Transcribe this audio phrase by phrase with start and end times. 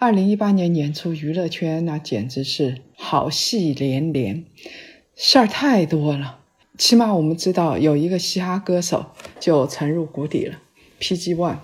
[0.00, 4.46] 二零一八年年初，娱乐圈那简直是好戏连连，
[5.14, 6.38] 事儿太多了。
[6.78, 9.04] 起码我们知道有一个嘻哈歌手
[9.38, 10.56] 就沉入谷底了
[11.00, 11.58] ，PG One，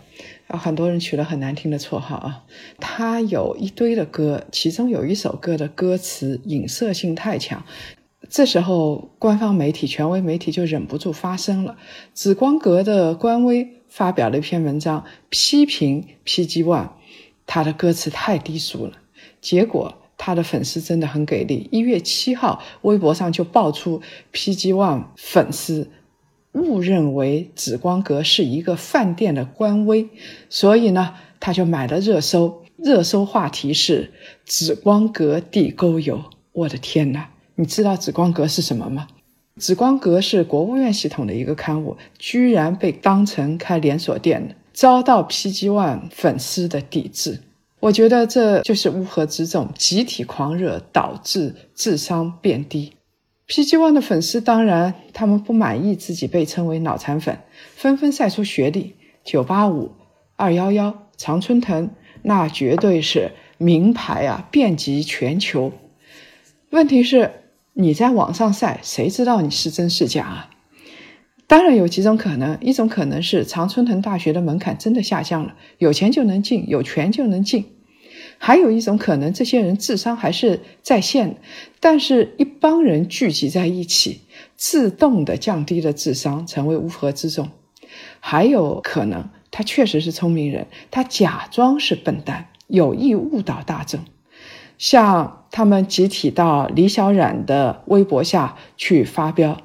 [0.49, 2.45] 啊，很多人取了很难听的绰号啊。
[2.79, 7.65] 他有一堆的歌，其中有一首歌的歌词影射性太强。
[8.29, 11.79] 这时候，官方媒体、权威媒体就忍不住发声了。
[12.13, 16.91] 紫光阁的官微发表了一篇文章，批评 PG One。
[17.47, 18.93] 他的歌词太低俗了，
[19.41, 21.69] 结果他的粉丝真的很给力。
[21.71, 24.03] 一月七号，微博上就爆出
[24.33, 25.91] PG One 粉丝
[26.53, 30.09] 误认为紫光阁是一个饭店的官微，
[30.49, 34.13] 所以呢，他就买了热搜，热搜话题是
[34.45, 36.25] “紫光阁地沟油”。
[36.53, 37.31] 我的天哪！
[37.57, 39.07] 你知道紫光阁是什么吗？
[39.57, 44.55] 紫光阁是国务院系统的一个刊物，居然被当成开连锁店的。
[44.77, 47.41] 遭到 PG One 粉丝的抵制，
[47.81, 52.93] 我觉得这就是乌合之众，集体狂热导致智商变低。
[53.49, 57.39] PG One 的粉丝当然他们不满意自己被称为脑残粉，
[57.75, 59.93] 纷纷晒出学历：九八五、
[60.37, 61.89] 二幺幺、常春藤，
[62.23, 65.73] 那绝对是名牌啊，遍及全球。
[66.69, 67.31] 问题是
[67.73, 70.51] 你在网上晒，谁知道你是真是假啊？
[71.49, 77.63] 当然有几种可能，一种可能是常春藤大学的门槛真的下降了，有钱就能进，有权就能进；
[78.39, 81.37] 还有一种可能，这些人智商还是在线，
[81.79, 84.23] 但是一帮人聚集在一起，
[84.57, 87.47] 自动的降低了智商，成为乌合之众；
[88.19, 94.01] 还有可能，他确实是聪明人，他假装是笨蛋，有意误导大众，
[94.79, 99.59] 像他们集体到李小冉的微博下去发飙。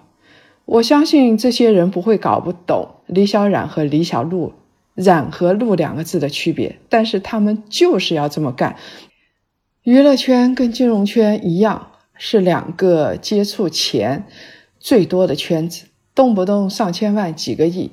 [0.72, 4.54] 我相信这些人不会搞不懂李小冉和李小璐
[4.96, 8.78] “冉”和“璐”两个字的区别，但是他们就是要这么干。
[9.84, 14.24] 娱乐圈跟金融圈一样，是两个接触钱
[14.80, 17.92] 最多的圈子，动不动上千万、几个亿。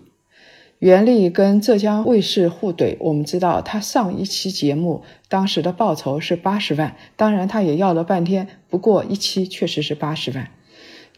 [0.79, 10.49] 袁立跟浙江卫视互怼，我们知道他上一期节目当时的报酬是八十万，当然他也要了半天，不过一期确实是八十万。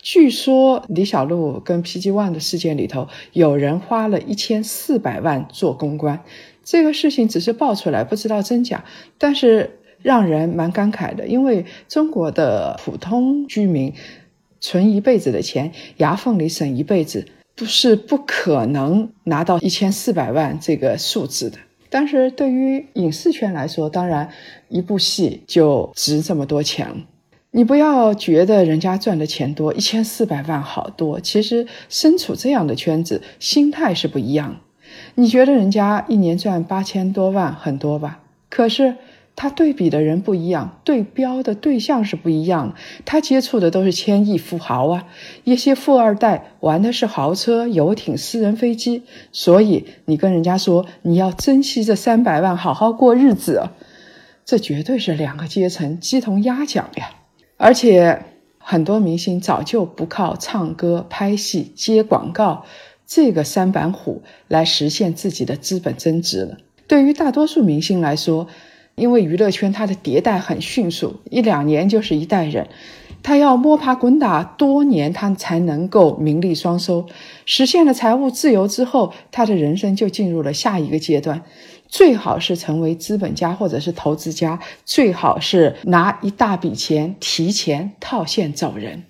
[0.03, 6.25] 据说李小璐跟 PG One 的事件里头，有人花了一千四百万做公关。
[6.65, 8.85] 这个事情只是爆出来，不知道真假，
[9.19, 13.93] 但是让人蛮感慨的，因为中国的普通居民
[14.61, 21.59] 存一辈子的钱，牙缝里省一辈子，不是不可能拿到一千四百万这个数字的。
[21.91, 24.31] 但是对于影视圈来说，当然
[24.69, 26.97] 一部戏就值这么多钱了。
[27.53, 31.19] 你不要觉得人家赚的钱多，一千四百万好多。
[31.19, 34.61] 其实身处这样的圈子，心态是不一样。
[35.17, 38.21] 你觉得人家一年赚八千多万很多吧？
[38.49, 38.97] 可是
[39.35, 42.75] 他对比的人不一样，对标的对象是不一样。
[43.05, 45.07] 他接触的都是千亿富豪啊，
[45.43, 49.03] 一些富二代玩的是豪车、游艇、私人飞机。
[49.33, 53.71] 所以你跟人家说你要珍惜这三百万，好好过日子，
[54.45, 57.11] 这绝对是两个阶层鸡同鸭讲呀。
[57.63, 58.23] 而且
[58.57, 62.65] 很多明星早就不靠唱歌、拍戏、接广告
[63.07, 66.57] 这个三板斧来实现自己的资本增值了。
[66.87, 68.47] 对于大多数明星来说，
[68.95, 72.67] 因为娱乐圈它的迭代很迅速，一两年就是一代人，
[73.23, 77.05] 他要摸爬滚打多年，他才能够名利双收。
[77.45, 81.43] 实现了财务自由之后，他的人生就进入了下一个阶段。
[81.91, 89.03] 最好是成为资本家或者是投资家，最好是拿一大笔钱提前套现走人。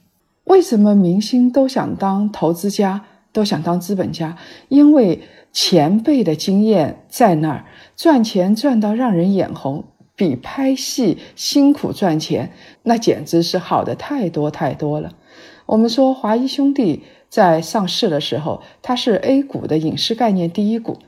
[0.44, 4.38] 为什么明星都想当投资家，都想当资本家？
[4.68, 5.20] 因为
[5.52, 7.66] 前辈的经验在那儿，
[7.96, 9.84] 赚钱赚到让人眼红，
[10.16, 12.52] 比拍戏辛苦赚钱
[12.84, 15.12] 那简直是好的太多太多了。
[15.66, 20.98] 我们说华谊兄弟在上市的时候，它是 A 股的影视概念第一股。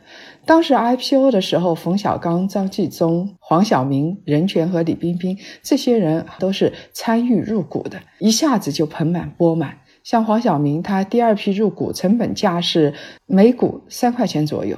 [0.44, 9.78] 当时 IPO 的时候，冯小刚、张纪中、黄晓明、任泉和李冰冰这些人都是参与入股的，一下子就盆满钵满。
[10.02, 12.92] 像黄晓明，他第二批入股成本价是
[13.24, 14.76] 每股三块钱左右，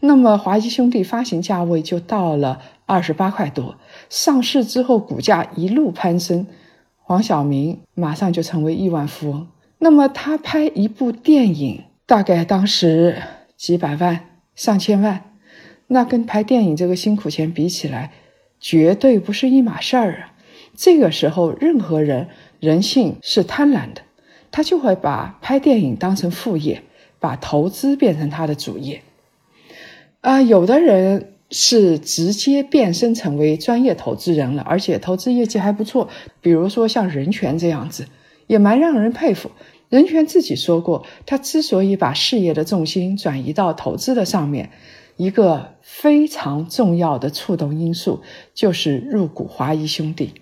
[0.00, 3.76] 那么华谊兄弟发行价位就到了二十八块多。
[4.10, 6.48] 上市之后，股价一路攀升，
[6.98, 9.46] 黄晓明马上就成为亿万富翁。
[9.78, 13.22] 那么他拍一部电影，大概当时
[13.56, 14.18] 几百万、
[14.54, 15.30] 上千万，
[15.86, 18.12] 那跟拍电影这个辛苦钱比起来，
[18.60, 20.34] 绝对不是一码事儿啊！
[20.76, 22.28] 这个时候，任何人
[22.60, 24.02] 人性是贪婪的，
[24.50, 26.82] 他就会把拍电影当成副业，
[27.18, 29.02] 把投资变成他的主业。
[30.20, 31.30] 啊，有的人。
[31.50, 36.08] 是直接变身成为专业投资人了，而且投资业绩还不错。
[36.40, 38.08] 比如说像任泉这样子，
[38.48, 39.52] 也蛮让人佩服。
[39.94, 44.70] 任泉自己说过，他之所以把事业的重心转移到投资的上面，
[45.16, 48.20] 一个非常重要的触动因素
[48.54, 50.34] 就是入股华谊兄弟。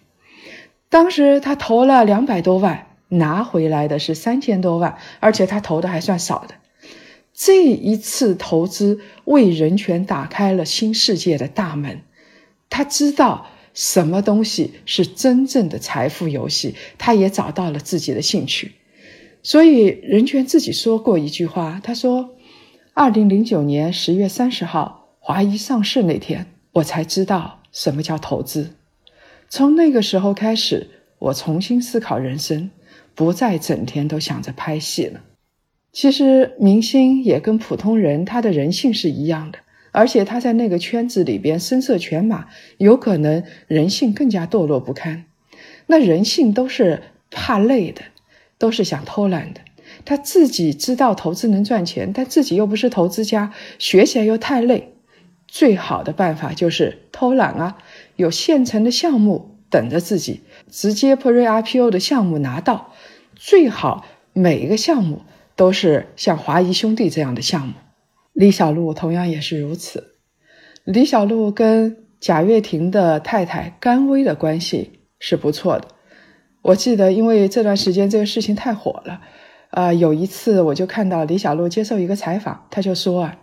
[0.89, 6.55] 当时他投了两百多万，拿回来的是三千多万，而且他投的还算少的。
[7.35, 12.01] 这一次投资为人权打开了新世界的大门，
[12.71, 18.73] 他知道什么东西是真正的财富游戏，他也找到了自己的兴趣。
[19.43, 22.37] 所以任泉自己说过一句话，他说
[22.95, 28.71] ：“二零零九年十月三十号华谊上市那天，我才知道什么叫投资。
[29.49, 32.71] 从那个时候开始，我重新思考人生，
[33.15, 35.21] 不再整天都想着拍戏了。”
[35.93, 39.59] 其实明星也跟普通人，他的人性是一样的，
[39.91, 42.47] 而且他在那个圈子里边声色犬马，
[42.79, 45.25] 有可能人性更加堕落不堪。
[45.89, 48.01] 那人性都是怕累的，
[48.63, 49.61] 都是想偷懒的。
[50.05, 54.95] 他自己知道投资能赚钱，但自己又不是投资家，学起来又太累。
[55.49, 57.79] 最好的办法就是偷懒啊！
[58.15, 62.93] 有现成的项目等着自己，直接 Pre IPO 的项目拿到，
[63.35, 65.23] 最好每一个项目。
[65.55, 67.75] 都是像华谊兄弟这样的项目，
[68.33, 70.15] 李小璐同样也是如此。
[70.85, 75.89] 李小璐跟贾跃亭的太太甘薇的关系是不错的。
[76.63, 79.21] 我记得，因为这段时间这个事情太火了，
[79.71, 83.37] 啊，有一次我就看到李小璐接受一个采访，她就说啊，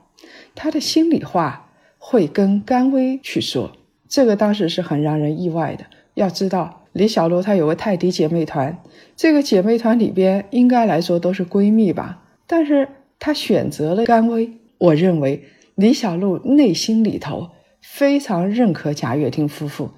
[0.55, 3.71] 她的心里话会跟甘薇去说，
[4.07, 5.85] 这个当时是很让人意外的。
[6.15, 6.77] 要知道。
[6.91, 8.79] 李小璐她有个泰迪姐妹团，
[9.15, 12.89] 这个姐妹团里边应该来说都是闺蜜吧，但是
[13.19, 14.53] 她选择了甘薇。
[14.79, 15.43] 我认为
[15.75, 19.91] 李小璐内心里头非常认可贾跃亭夫妇，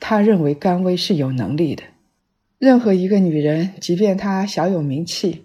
[0.00, 1.82] 她认为甘薇是有能力的。
[2.58, 5.44] 任何一个女人，即便她小有名气，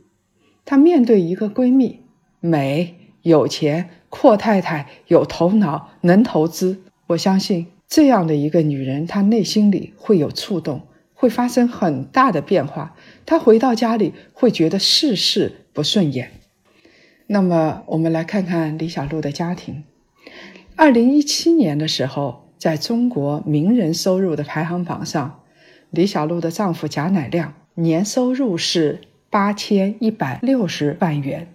[0.66, 2.00] 她面对一个闺蜜，
[2.40, 10.82] 美、有钱、阔太太、有头脑、能投资，我相信这样的一个女人，她内心里会有触动。
[11.16, 16.32] 会发生很大的变化，他回到家里会觉得事事不顺眼。
[17.28, 19.86] 那么，我们来看看李小璐的家庭。
[20.76, 25.43] 二零一七年的时候，在中国名人收入的排行榜上，
[25.94, 29.00] 李小璐的丈夫贾乃亮年收入是
[29.30, 31.54] 八千一百六十万元，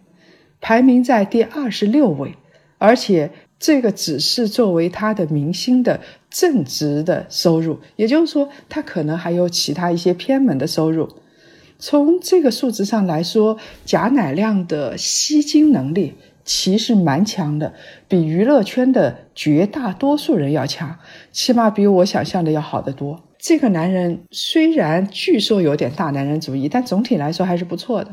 [0.61, 2.37] 排名在第二十六位，
[2.79, 3.31] 而且。
[3.61, 6.01] 这个只是作为他的明星的
[6.31, 11.09] 正职的收入，也就是说，他可能还有其他一些偏门的收入。
[11.81, 16.15] 从这个数字上来说，贾乃亮的吸金能力
[16.45, 17.75] 其实蛮强的，
[18.07, 20.97] 比娱乐圈的绝大多数人要强，
[21.33, 23.25] 起码比我想象的要好得多。
[23.39, 28.13] 这个男人虽然据说有点大男人主义，但总体来说还是不错的。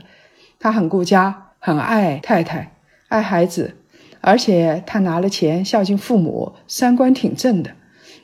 [0.60, 2.74] 他很顾家，很爱太太，
[3.08, 3.75] 爱孩子。
[4.22, 7.72] 而且他拿了钱孝敬父母，三观挺正的。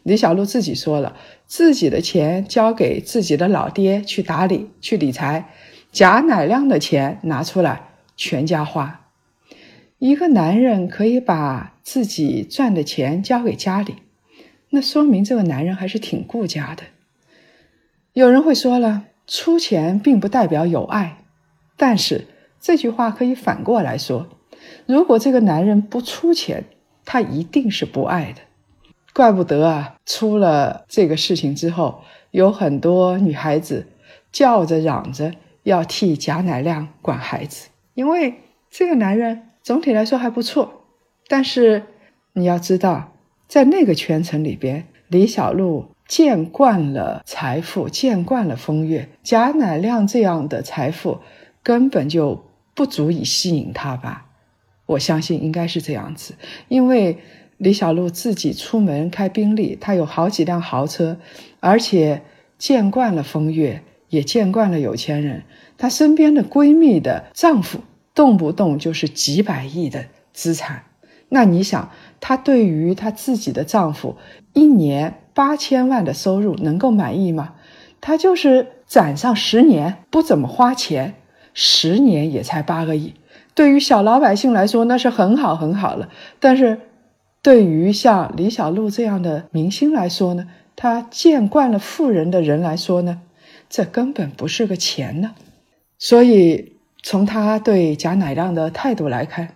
[0.04, 1.16] 李小璐自己说了，
[1.46, 5.50] 自己的钱交给自己的老爹去打理、去理财，
[5.92, 9.10] 贾乃亮的钱拿出来全家花。
[10.00, 13.98] 一个男人可以把自己赚的钱交给家里，
[14.72, 16.84] 那说明这个男人还是挺顾家的。
[18.14, 21.18] 有人会说了，出钱并不代表有爱，
[21.78, 22.26] 但是
[22.60, 24.28] 这句话可以反过来说。
[24.86, 26.66] 如果这个男人不出钱，
[27.06, 28.42] 他一定是不爱的。
[29.14, 33.88] 怪不得啊，出了这个事情之后，有很多女孩子
[34.32, 38.36] 叫着嚷着要替贾乃亮管孩子，因为
[38.70, 40.86] 这个男人总体来说还不错。
[41.28, 41.84] 但是
[42.34, 43.11] 你要知道，
[43.52, 51.20] 在那个圈层里边，李小璐见惯了财富，见惯了风月，贾乃亮这样的财富
[51.62, 54.28] 根本就不足以吸引他吧。
[54.86, 56.36] 我相信应该是这样子，
[56.70, 57.18] 因为
[57.58, 61.18] 李小璐自己出门开宾利，她有好几辆豪车，
[61.60, 62.22] 而且
[62.58, 65.44] 见惯了风月，也见惯了有钱人。
[65.78, 67.82] 她身边的闺蜜的丈夫
[68.16, 70.86] 动不动就是几百亿的资产，
[71.34, 74.18] 那你想，她对于她自己的丈夫
[74.52, 77.54] 一年八千万的收入能够满意吗？
[78.02, 81.14] 她就是攒上十年不怎么花钱，
[81.54, 83.14] 十年也才八个亿，
[83.56, 86.10] 对于小老百姓来说那是很好很好了。
[86.42, 86.82] 但是，
[87.42, 93.22] 对于像李小璐这样的明星来说呢，他见惯了富人的人来说呢，
[93.70, 95.32] 这根本不是个钱呢。
[95.98, 99.56] 所以，从她对贾乃亮的态度来看，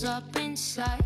[0.00, 1.04] up inside.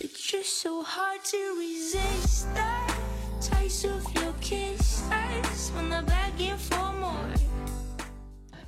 [0.00, 2.94] It's just so hard to resist that
[3.40, 7.28] taste of your kisses when they're begging for more.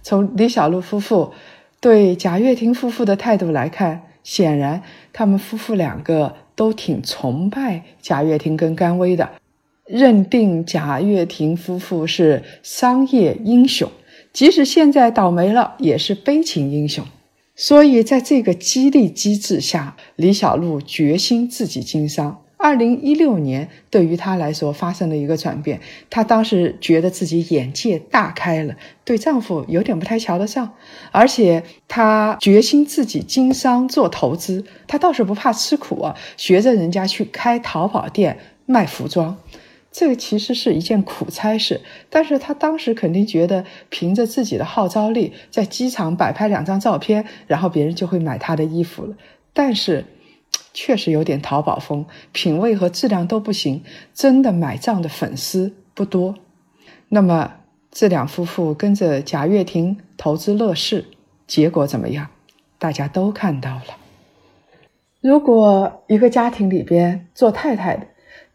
[0.03, 1.33] 从李小璐夫妇
[1.81, 4.83] 对贾跃亭夫妇的态度来看，显然
[5.13, 9.31] 他们夫妇两个都挺崇拜贾跃亭跟甘薇的。
[9.85, 13.89] 认定贾跃亭夫妇是商业英雄，
[14.33, 17.07] 即使现在倒霉了，也是悲情英雄。
[17.57, 22.43] 所以，在这个激励机制下，李小璐决心自己经商。
[22.59, 30.75] 二零一六年对于她来说发生了一个转变，她当时觉得自己眼界大开了，对丈夫有点不太瞧得上，
[31.13, 34.65] 而且她决心自己经商做投资。
[34.87, 39.39] 她倒是不怕吃苦啊，学着人家去开淘宝店卖服装。
[39.99, 49.17] 这个其实是一件苦差事，但是他当时肯定觉得凭着自己的号召力，在机场摆拍两张照片，然后别人就会买他的衣服了。
[49.55, 50.05] 但是，
[50.75, 56.35] 确实有点淘宝风，品味和质量都不行，真的买账的粉丝不多。
[57.09, 57.55] 那么，
[57.91, 61.07] 这两夫妇跟着贾跃亭投资乐视，
[61.47, 62.29] 结果怎么样？
[62.79, 63.97] 大家都看到了。
[65.23, 68.07] 如果一个家庭里边做太太的，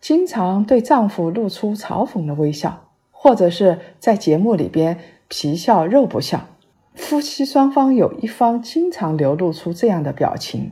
[0.01, 6.47] 经常对丈夫露出嘲讽的微笑，或者是在节目里边皮笑肉不笑，
[6.95, 10.71] 夫妻双方有一方经常流露出这样的表情，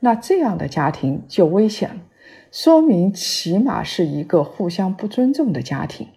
[0.00, 1.96] 那这样的家庭就危险了，
[2.50, 6.08] 说明起码是一个互相不尊重的家庭。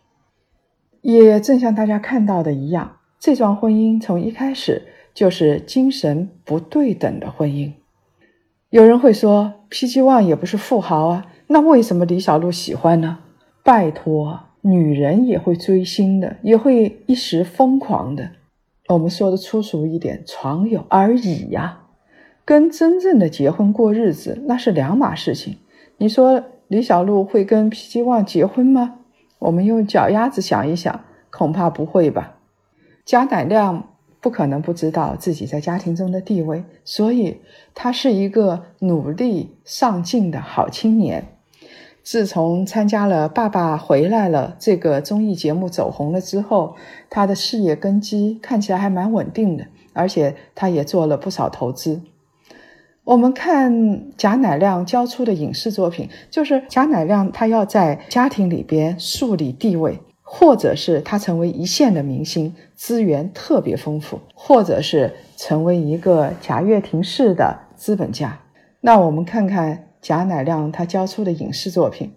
[1.01, 4.83] 也正像大家看到的一样，这桩婚姻从一开始
[5.13, 7.73] 就是精神不对等的婚姻。
[8.69, 11.25] 有人会说，PG One 也不是富豪啊。
[11.47, 13.19] 那为什么李小璐喜欢呢？
[13.63, 18.31] 拜托，女人也会追星的，也会一时疯狂的。
[18.89, 21.83] 我们说的粗俗一点，床友而已呀，
[22.43, 25.57] 跟真正的结婚过日子那是两码事情。
[25.97, 28.99] 你说李小璐会跟 PG One 结婚吗？
[29.39, 32.37] 我们用脚丫子想一想，恐怕不会吧。
[33.05, 33.89] 贾乃亮。
[34.21, 37.41] 不可能不知道自己在家庭中的地位，所以
[37.75, 41.34] 他是一个努力上进的好青年。
[42.05, 46.75] 自从参加了《爸爸回来了》这个综艺节目走红了之后，
[47.09, 52.01] 他的事业根基看起来还蛮稳定的，而且他也做了不少投资。
[53.03, 59.99] 我们看贾乃亮交出的影视作品，就是贾乃亮他要在家庭里边树立地位。
[60.27, 68.39] 或者是他成为一线的明星，资源特别丰富，或者是成为一个贾跃亭式的资本家。
[68.81, 72.13] 那我们看看贾乃亮他交出的影视作品，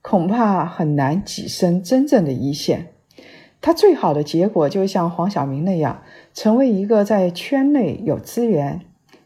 [0.00, 2.94] 恐怕很难跻身真正的一线。
[3.60, 8.80] 他最好的结果就像黄晓明那样，成为一个在圈内有资源、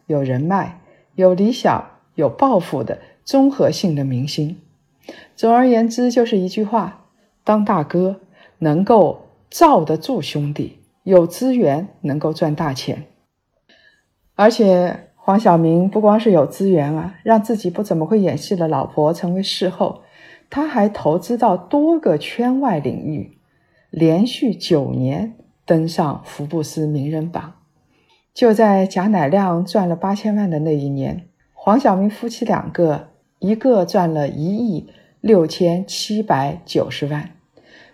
[0.06, 0.80] 有人脉、
[1.14, 4.60] 有理想、有抱负的综合性的明星。
[5.36, 7.04] 总而言之，就是一句话。
[7.44, 8.20] 当大哥
[8.58, 13.04] 能够罩得住兄弟，有资源能够赚大钱，
[14.34, 20.02] 而且黄晓明不光是有资源啊，让自己不怎么会演戏的老婆成为事后，
[20.48, 23.36] 他还投资到多个圈外领域，
[23.90, 27.54] 连续九年登上福布斯名人榜。
[28.32, 33.08] 就在贾乃亮赚了八千万的那一年，黄晓明夫妻两个
[33.40, 34.86] 一个赚了一亿
[35.20, 37.30] 六千七百九十万。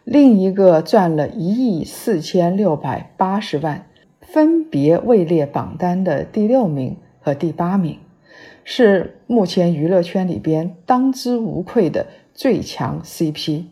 [0.05, 3.87] 另一个赚了一亿四千六百八十万，
[4.21, 7.99] 分别位列榜单的第六名和第八名，
[8.65, 13.65] 是目前娱乐圈里边当之无愧的最强 CP，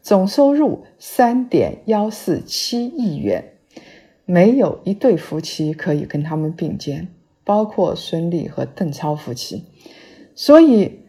[0.00, 3.54] 总收入三点幺四七亿元，
[4.24, 7.08] 没有一对夫妻可以跟他们并肩，
[7.44, 9.64] 包括孙俪和邓超夫妻。
[10.34, 11.00] 所以，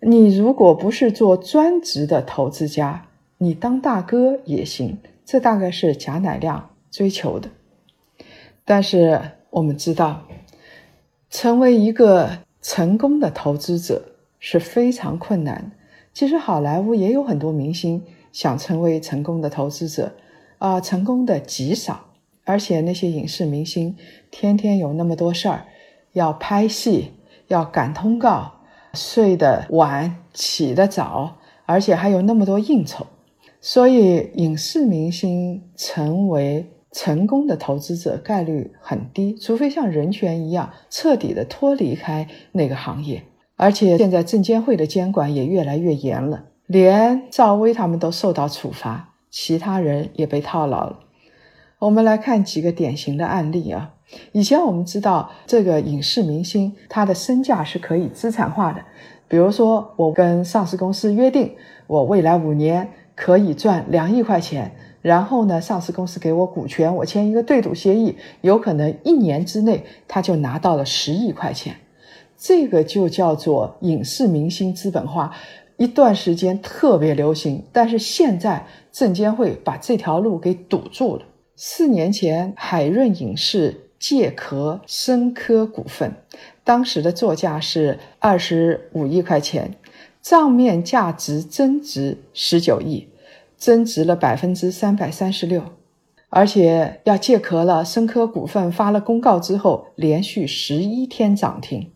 [0.00, 7.50] 你如果不是做专职的投资家，你当大哥也行，这大概是贾乃亮追求的。
[8.64, 10.26] 但是我们知道，
[11.34, 12.30] 成为一个
[12.62, 14.00] 成功的投资者
[14.38, 15.72] 是非常困难。
[16.12, 20.12] 其实好莱坞也有很多明星想成为成功的投资者，
[20.58, 22.04] 啊，成功的极少。
[22.44, 23.96] 而且那些影视明星
[24.30, 25.66] 天天有那么多事儿，
[26.12, 27.14] 要拍戏，
[27.48, 28.60] 要赶通告，
[28.92, 33.08] 睡得晚，起得早，而且还有那么多应酬，
[33.60, 43.24] 所以影视明星成为成功的投资者概率很低，除非像人权一样彻底的脱离开那个行业。
[43.56, 51.00] 而且现在证监会的监管也越来越严了，连赵薇他们都受到处罚，其他人也被套牢了。
[51.80, 53.90] 我们来看几个典型的案例啊。
[54.30, 58.80] 以前我们知道这个影视明星他的身价是可以资产化的，
[59.26, 61.56] 比如说我跟上市公司约定，
[61.88, 71.76] 我未来五年可以赚两亿块钱，然后呢，上市公司给我股权，我签一个对赌协议，有可能一年之内他就拿到了十亿块钱。
[72.38, 75.36] 这个就叫做影视明星资本化，
[75.76, 77.62] 一段时间特别流行。
[77.70, 81.26] 但是现在证监会把这条路给堵住了。
[81.54, 86.14] 四年前，海润影视借壳深科股份，
[86.64, 89.74] 当时的作价是二十五亿块钱，
[90.22, 93.06] 账面价值增值十九亿，
[93.64, 95.62] 增值了百分之三百三十六，
[96.28, 97.82] 而且要借壳了。
[97.82, 101.90] 深科股份发了公告之后，连续十一天涨停。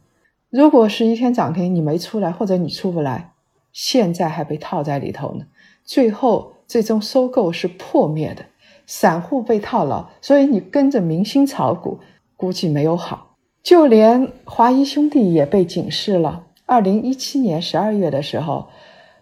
[0.48, 3.32] 如果是一天涨停，你没出来，或者你出不来，
[3.70, 5.44] 现在还被套在里头呢。
[5.84, 8.46] 最后，最终收购是破灭的，
[8.87, 11.98] 散户被套牢，所以你跟着明星炒股，
[12.34, 13.37] 估计没有好。
[13.62, 16.46] 就连华谊兄弟也被警示了。
[16.64, 18.68] 二零一七年十二月的时候，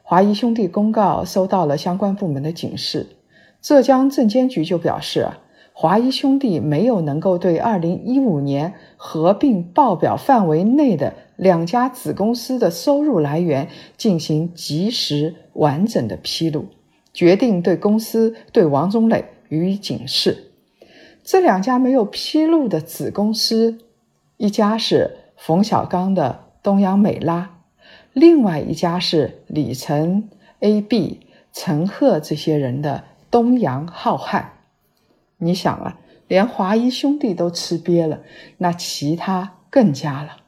[0.08, 3.08] 华谊兄弟公告收到了相关部门的警示，
[3.60, 5.26] 浙江证监局就表示。
[5.72, 16.66] 华谊兄弟没有能够对二零一五年合并报表范围内的两家子公司的收入来源进行及时完整的披露，
[17.12, 20.52] 决定对公司对王中磊予以警示。
[21.24, 23.76] 这两家没有披露的子公司，
[24.36, 27.55] 一家是冯小刚的东阳美拉，
[28.18, 31.20] 另外一家是李晨、AB、
[31.52, 34.42] 陈赫这些人的东阳浩瀚。
[35.36, 38.22] 你想啊，连华谊兄弟都吃瘪了，
[38.56, 40.38] 那其他更加了。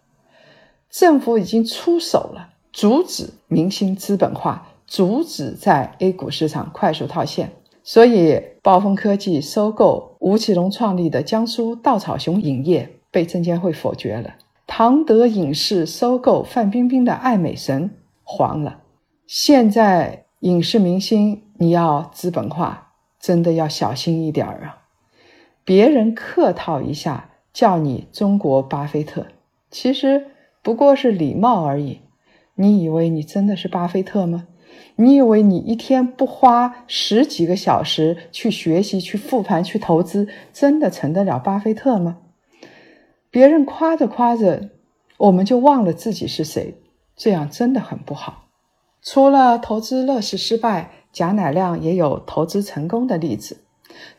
[0.89, 7.53] 政府已经出手了，阻止明星资本化，阻止在 A 股市场快速套现。
[7.85, 14.37] 所以，暴风科技收购吴奇隆创立的江苏稻草熊影业被证监会否决了。
[14.69, 17.91] 唐德影视收购范冰冰的爱美神
[18.23, 18.83] 黄了。
[19.27, 22.85] 现在影视明星你要资本化。
[23.21, 24.87] 真的要小心一点儿啊！
[25.65, 29.27] 别人客套一下叫你中国巴菲特，
[29.73, 30.29] 其实
[30.63, 31.99] 不过是礼貌而已。
[32.55, 34.47] 你以为你真的是巴菲特吗？
[34.95, 42.19] 你以为你一天不花十几个小时去学习、去复盘、去投资，真的成得了巴菲特吗？
[43.39, 44.71] 别人夸着夸着，
[45.17, 46.75] 我们就忘了自己是谁，
[47.15, 48.49] 这样真的很不好。
[49.01, 50.91] 除了投资乐视失败。
[51.13, 53.59] 贾乃亮也有投资成功的例子。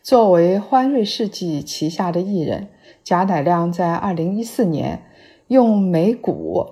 [0.02, 2.70] 作为欢瑞世纪旗下的艺人，
[3.04, 5.04] 贾乃亮在二零一四年
[5.48, 6.68] 用每股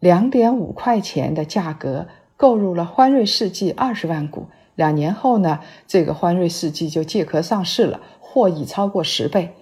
[0.00, 4.46] 两点五块钱的价格购入了欢瑞世纪二十万股。
[4.74, 9.54] 两年后呢，这个欢瑞世纪就借壳上市了，获益超过十倍。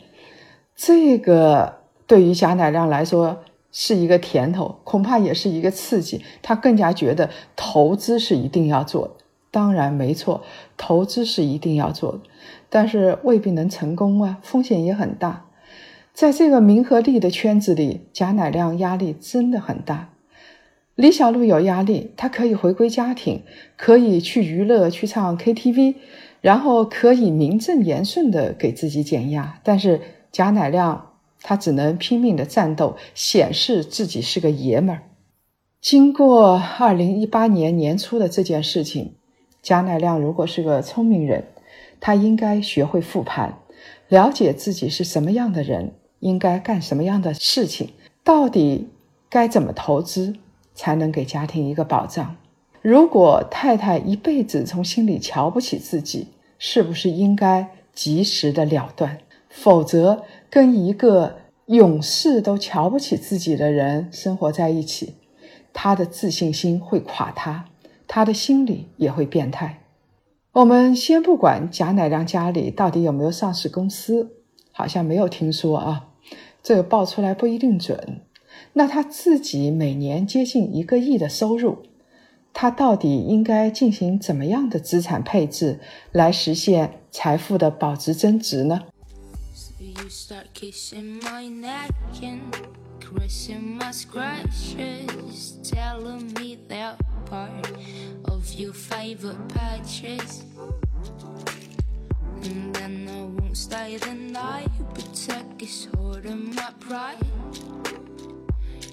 [0.75, 6.25] 这个对于贾乃亮来说是一个甜头，恐怕也是一个刺激。
[6.43, 9.15] 他更加觉得投资是一定要做的。
[9.51, 10.43] 当然没错，
[10.77, 12.21] 投资是一定要做的，
[12.71, 15.47] 但是未必能成功啊，风险也很大。
[16.15, 20.11] 在这个名和利的圈子里，贾乃亮压力真的很大。
[20.95, 23.45] 李小璐有压力，她可以回归家庭，
[23.77, 25.95] 可以去娱乐，去唱 KTV，
[26.43, 29.59] 然后可以名正言顺的给自己减压。
[29.62, 31.12] 但是贾乃亮
[31.42, 35.02] 他只能拼命的战斗，显示自己是个爷们儿。
[35.81, 39.14] 经过二零一八年年初的这件事情。
[39.62, 41.44] 贾乃亮如果是个聪明人，
[42.00, 43.59] 他应该学会复盘，
[44.09, 47.90] 了解自己是什么样的人，应该干什么样的事情，
[48.24, 48.88] 到底
[49.31, 50.35] 该怎么投资
[50.74, 52.35] 才能给家庭一个保障。
[52.81, 56.26] 如果太太一辈子从心里瞧不起自己，
[56.59, 59.18] 是不是应该及时的了断？
[59.53, 61.37] 否则，跟一个
[61.67, 65.15] 勇士都瞧不起自己的人生活在一起，
[65.73, 67.67] 他的自信心会垮塌。
[68.09, 69.85] 他的心理也会变态。
[70.53, 74.37] 我们先不管贾乃亮家里到底有没有上市公司，
[74.71, 76.09] 好像没有听说啊，
[76.62, 78.21] 这个报出来不一定准。
[78.75, 81.85] 那他自己每年接近一个亿的收入，
[82.53, 88.83] 他到底应该进行怎么样的资产配置来实现财富的保值增值呢？
[90.33, 91.90] Start kissing my neck
[92.23, 92.57] and
[92.99, 97.71] crissing my scratches telling me that part
[98.25, 100.45] of your favorite patches
[102.45, 107.18] and then I won't stay the night you protect this sort of my pride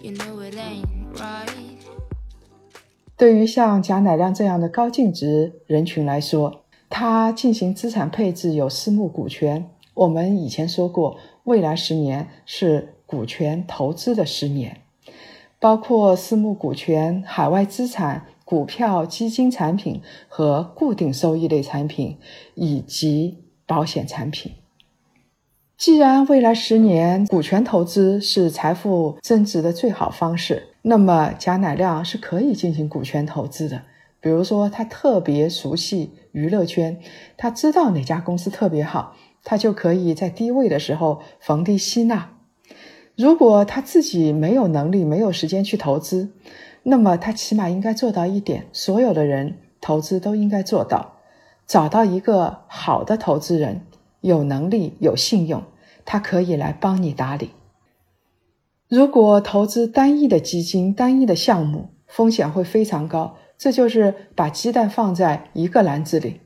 [0.04, 1.78] you know it ain't right。
[3.15, 11.17] 对于像贾乃亮这样的高净值人群来说，他进行资产配置有私募股权，我们以前说过。
[11.43, 14.82] 未来十年是股权投资的十年，
[15.60, 22.17] 包括私募股权、海外资产、股票、基金产品和固定收益类产品，
[22.56, 24.54] 以及保险产品。
[25.78, 33.84] 既然未来十年股权投资是财富增值的最好方式，那么贾乃亮是可以进行股权投资的。
[34.19, 36.99] 比如说，他特别熟悉娱乐圈，
[37.38, 42.38] 他知道哪家公司特别好，他就可以在低位的时候逢低吸纳。
[43.15, 46.32] 如果他自己没有能力、没有时间去投资，
[46.84, 51.17] 那么他起码应该做到一点：所有的人投资都应该做到，
[51.67, 53.82] 找到一个好的投资人。
[54.21, 55.63] 有能力、有信用，
[56.04, 57.52] 他可以来帮你打理。
[58.89, 63.38] 如果投资单一的基金、单一的项目，风险会非常高。
[63.58, 66.41] 这就是把鸡蛋放在一个篮子里，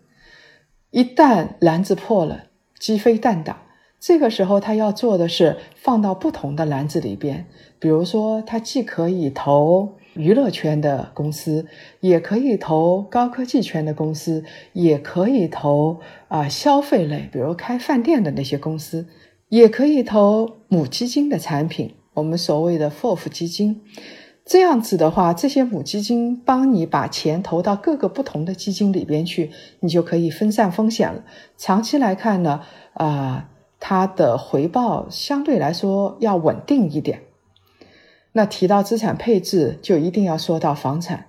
[0.91, 2.43] 一旦篮子破了，
[2.83, 3.63] 鸡飞蛋打。
[3.97, 7.45] 这个时候，他要做的是放到不同的篮子里边。
[7.79, 9.95] 比如说，他既可以投。
[10.15, 11.65] 娱乐圈的公司
[11.99, 14.43] 也可以投高科技圈的公司，
[14.73, 19.07] 也可以投啊消费类，比如开饭店的那些公司，
[19.49, 23.81] 也可以投母基金的产品，我们所谓的 FOF 基金。
[24.45, 31.23] 这样子的话，这些母基金帮你把钱投到各个不同的基金里边去，你就可以分散风险了。
[31.57, 32.59] 长期来看呢，
[32.93, 37.21] 啊，它的回报相对来说要稳定一点。
[38.33, 41.27] 那提到资产配置，就一定要说到房产。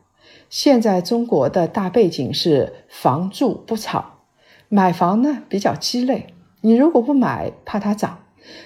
[0.51, 4.21] 现在中国的大背景是房住不炒，
[4.69, 6.35] 买房呢比较鸡肋。
[6.63, 8.19] 你如果不买，怕它涨；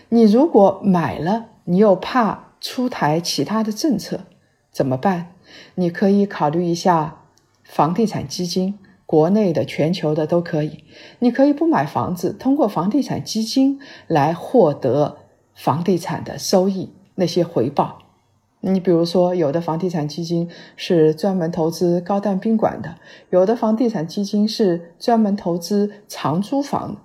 [0.09, 4.21] 你如果买了，你又怕出台其他的政策，
[4.79, 5.33] 怎么办？
[5.75, 7.23] 你可以考虑一下
[7.65, 10.85] 房地产基金，国内的、全球的都可以。
[11.19, 15.17] 你可以不买房子，通过房地产基金来获得
[15.53, 17.99] 房地产的收益，那些回报。
[18.61, 22.95] 你比如说，有的房地产基金是专门投资高档宾馆的，
[23.31, 26.99] 有的房地产基金是专门投资长租房，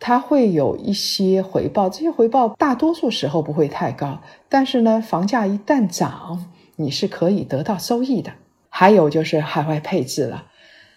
[0.00, 1.90] 它会有一些回报。
[1.90, 6.46] 这些回报大多数时候不会太高，但是呢，房价一旦涨，
[6.76, 8.32] 你是可以得到收益的。
[8.68, 10.46] 还有就是海外配置了，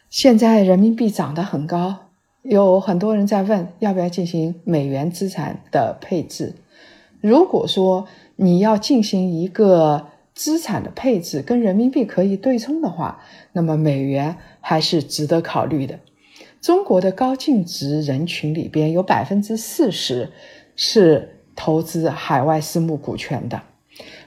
[0.10, 2.10] 现在人民币涨得很高，
[2.42, 6.56] 有很多人在问要不要进行美元资产的配置。
[7.20, 8.08] 如果说，
[8.38, 13.20] 你要进行一个资产的配置，跟人民币可以对冲的话，
[13.52, 16.00] 那么美元还是值得考虑的。
[16.62, 20.32] 中国的高净值人群里边有百分之四十
[20.76, 23.62] 是投资海外私募股权的，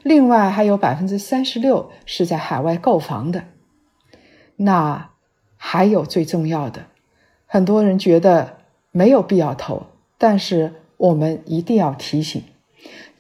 [0.09, 3.45] 另外还有百分之三十六是在海外购房的。
[4.57, 5.11] 那
[5.57, 6.87] 还有最重要的，
[7.47, 8.59] 很多人觉得
[8.91, 9.83] 没有必要投，
[10.17, 12.43] 但是我们一定要提醒，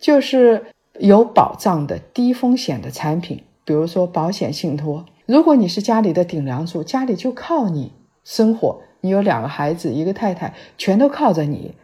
[0.01, 0.66] 就是。
[1.01, 5.07] 有保障的低风险的产品，比如说保险信托。
[5.27, 7.92] 如果你是家里的顶梁柱，家里就靠你
[8.24, 11.77] 生活，你有两个孩子，一个太太，全都靠着你，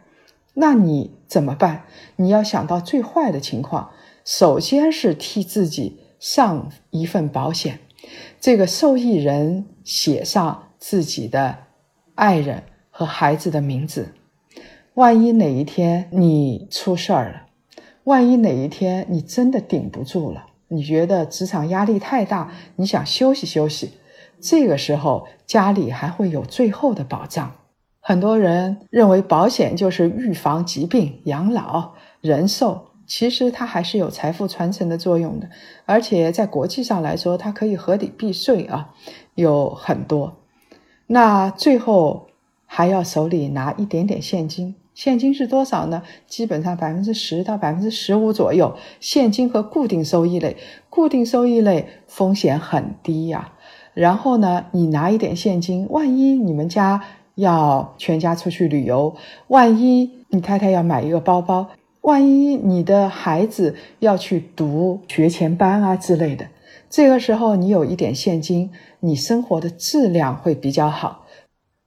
[0.55, 1.85] 那你怎么办？
[2.17, 3.91] 你要想到最坏的情况，
[4.25, 7.79] 首先是替自己上一份保险，
[8.41, 11.55] 这个受益人写上自己的
[12.15, 14.15] 爱人和孩子的名字，
[14.95, 17.43] 万一哪一天你出事儿了。
[18.05, 23.91] 万一哪一天你真的顶不住了，你觉得职场压力太大，你想休息休息，
[24.39, 27.51] 这个时候家里还会有最后的保障。
[27.99, 35.49] 很多人认为保险就是预防疾病、养老、人寿，其实它还是有财富传承的作用的，
[35.85, 38.93] 而且在国际上来说，它可以合理避税啊，
[39.35, 40.37] 有很多。
[41.07, 42.27] 那最后
[42.65, 44.75] 还要手里拿一点点现金。
[44.93, 46.03] 现金是多少呢？
[46.25, 48.77] 基本上百分之十到百分之十五左右。
[49.01, 50.55] 现金和固定收益类，
[50.89, 53.51] 固定收益类风险很低呀。
[53.93, 57.03] 然后呢，你拿一点现金，万一你们家
[57.35, 59.13] 要全家出去旅游，
[59.47, 61.67] 万一你太太要买一个包包，
[62.05, 66.45] 万一你的孩子要去读学前班啊之类的，
[66.87, 71.25] 这个时候你有一点现金，你生活的质量会比较好。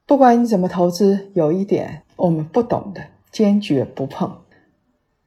[0.07, 3.00] 不管你怎么投资，有一点我们不懂的，
[3.31, 4.38] 坚决不碰。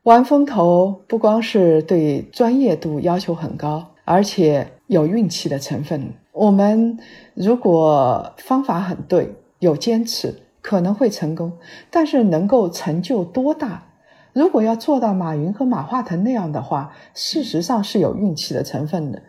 [0.04, 6.12] 玩风投不光是对专业度要求很高，而且有运气的成分。
[6.34, 7.00] 我们
[7.34, 11.54] 如果方法很对，有坚持，可能会成功。
[11.90, 13.88] 但是能够成就多大？
[14.34, 19.22] 如果要做到马云和马化腾那样的话，事实上是有运气的成分的。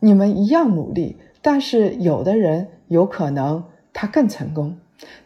[0.00, 4.78] 你们一样努力，但是有的人有可能他更成功。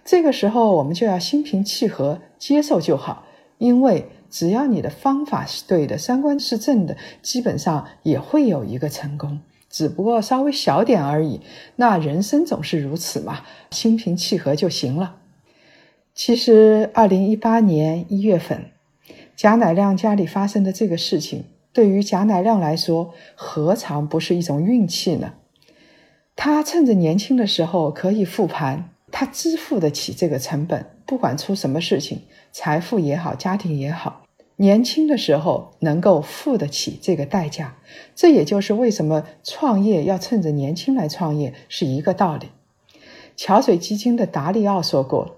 [0.05, 3.25] 这个时候，我们就要心平气和接受就好，
[3.59, 9.41] 因为只要你的方法是对的，三观是正的，基本上也会有一个成功，
[9.71, 11.41] 只不过稍微小点而已。
[11.77, 13.41] 那人生总是如此嘛，
[13.71, 15.17] 心平气和就行了。
[16.15, 18.67] 其实，二零一八年一月份，
[19.37, 25.35] 贾乃亮家里发生的这个事情，对于贾乃亮来说，何尝不是一种运气呢？
[26.37, 28.89] 他趁着年轻的时候可以复盘。
[29.15, 34.25] 他支付得起这个成本，不管出什么事情，财富也好，家庭也好，
[34.57, 37.77] 年轻的时候能够付得起这个代价，
[38.15, 42.47] 这也就是为什么创业要趁着年轻来创业是一个道理。
[43.37, 45.37] 桥水基金的达利奥说过，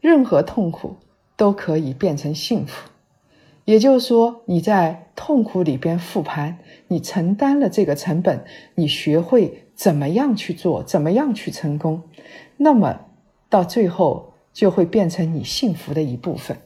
[0.00, 0.94] 任何痛苦
[1.36, 2.88] 都可以变成幸福，
[3.66, 6.56] 也就是说，你在痛苦里边复盘，
[6.88, 8.42] 你承担了这个成本，
[8.76, 12.02] 你学会怎么样去做，怎么样去成功，
[12.56, 13.02] 那么。
[13.48, 16.58] 到最后就会变成你幸福的一部分。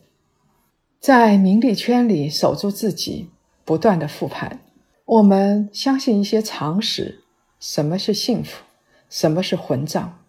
[0.99, 3.29] 在名利圈里守住自己，
[3.67, 4.61] 不断的复盘。
[5.05, 7.23] 我们相信一些常识：
[7.61, 8.65] 什么是幸福？
[9.11, 10.21] 什么是混账？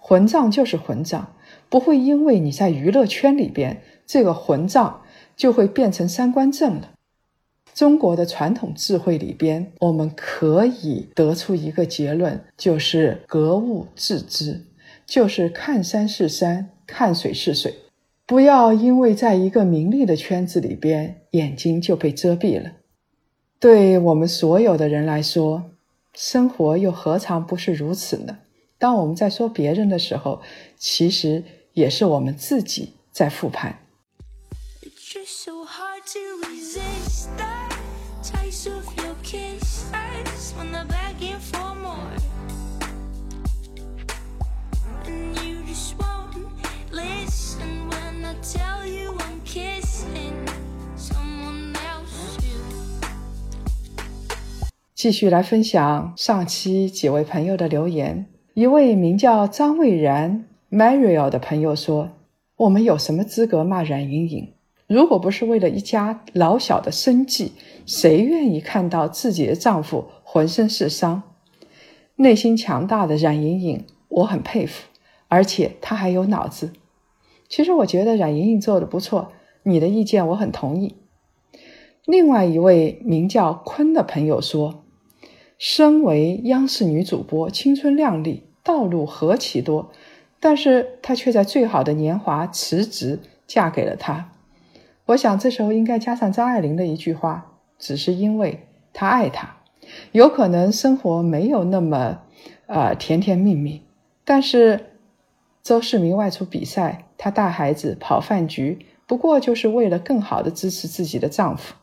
[0.00, 1.36] 混账就是混账，
[1.68, 5.01] 不会因为你在娱乐圈里边这个混账
[5.36, 6.92] 就会变成三观正了。
[7.74, 14.66] 中国的传统智慧里边，我们可以得出一个结论，就是格物致知。
[15.04, 17.74] 就是看山是山，看水是水，
[18.24, 22.72] 不要因为在一个名利的圈子里边，眼睛就被遮蔽了。
[23.58, 25.70] 对我们所有的人来说，
[26.14, 28.38] 生活又何尝不是如此呢？
[28.78, 30.40] 当我们在说别人的时候，
[30.76, 31.42] 其实
[31.72, 33.78] 也是我们自己在复盘。
[35.26, 37.76] So hard to resist the
[38.22, 39.90] taste of your kiss.
[39.92, 42.16] I just wanna beg you for more.
[45.06, 46.34] And you just won't
[46.90, 50.34] listen when I tell you I'm kissing
[50.96, 52.40] someone else.
[54.94, 58.26] 继续来分享上期几位朋友的留言。
[58.54, 62.10] 一位名叫张蔚然 （Mariel） 的朋友说
[62.56, 64.52] ：“我们有什么资格骂冉莹颖？
[64.92, 67.52] 如果不是为了一家老小的生计，
[67.86, 71.22] 谁愿意看到自己的丈夫浑身是伤？
[72.16, 74.88] 内心强大的冉莹莹，我很佩服，
[75.28, 76.74] 而且她还有脑子。
[77.48, 80.96] 其实我觉得冉莹莹做的不错，你的意见我很同意。”
[82.04, 84.84] 另外一位名叫坤的朋友说。
[85.58, 89.92] 身为央视女主播，青春靓丽，道路何其多，
[90.40, 94.31] 但是她却在最好的年华辞职，嫁给了他。
[95.06, 99.56] 我想这时候应该加上张爱玲的一句话：“只是因为他爱他。”
[100.12, 102.20] 有可能生活没有那么，
[102.66, 103.82] 呃，甜甜蜜蜜，
[104.24, 104.92] 但是
[105.62, 111.74] 周世明外出比赛，她带孩子跑饭局，不过就是为了更好的支持自己的丈夫。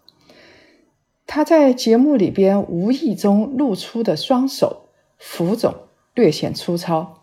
[1.28, 5.76] 他在节目里边无意中露出的双手浮肿，
[6.16, 7.19] 略显粗糙。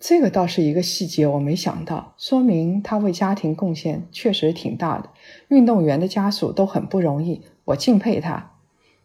[0.00, 5.10] 这个倒是一个细节，我没想到，说明他为家庭贡献确实挺大的。
[5.48, 8.52] 运动员的家属都很不容易，我敬佩他。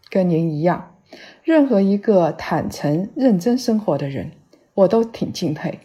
[0.10, 0.96] 跟您一样，
[1.44, 4.32] 任何一个坦诚认真生活的人，
[4.74, 5.80] 我都挺敬佩，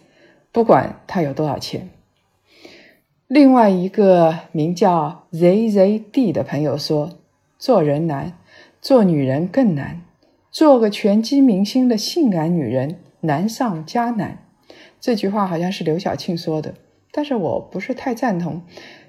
[0.52, 1.88] 不管他有多少钱。
[3.26, 7.10] 另外一个名叫 ZZD 的朋友说。
[7.60, 8.34] 做人难，
[8.80, 10.02] 做女人更难。
[10.52, 14.46] 做个拳击明星的性感女人难上加难。
[15.00, 16.74] 这句话好像是刘晓庆说的，
[17.12, 18.62] 但是我不是太赞同，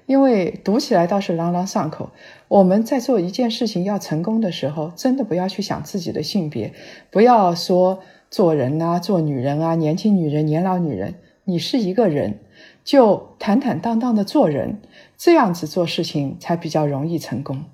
[0.06, 2.10] 因为读起来倒是朗朗上口。
[2.48, 6.72] 我们在做一件事情要成功的时候，真的不要去想自己的性别，
[7.10, 8.00] 不要说
[8.30, 12.38] 做人啊，做女人啊，年轻女人、年老女人，你是一个人，
[12.84, 14.80] 就坦坦荡荡的做人，
[15.16, 17.64] 这样子做事情才比较容易成功。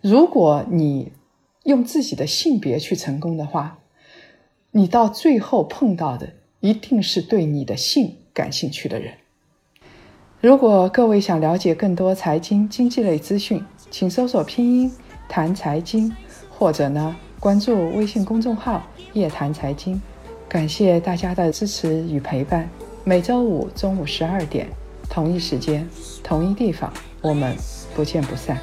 [0.00, 1.12] 如果你
[1.64, 3.80] 用自己的性别去成功的话，
[4.70, 9.14] 你到最后碰到的一定是对你的性感兴趣的人。
[10.40, 14.92] 如果各位想了解更多财经经济类资讯，请搜索拼音
[15.28, 16.14] 谈财经，
[16.50, 20.00] 或者呢关注微信公众号夜谈财经。
[20.48, 22.68] 感谢大家的支持与陪伴。
[23.04, 24.68] 每周五中午十二点，
[25.10, 25.88] 同一时间，
[26.22, 27.56] 同一地方，我们
[27.94, 28.58] 不见不散。